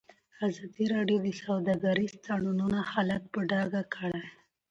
ازادي 0.47 0.85
راډیو 0.93 1.17
د 1.25 1.27
سوداګریز 1.43 2.13
تړونونه 2.25 2.79
حالت 2.91 3.23
په 3.33 3.39
ډاګه 3.51 3.83
کړی. 3.95 4.25